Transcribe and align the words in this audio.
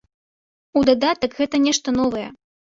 У 0.81 0.83
дадатак 0.89 1.37
гэта 1.41 1.61
нешта 1.67 1.95
новае. 2.01 2.25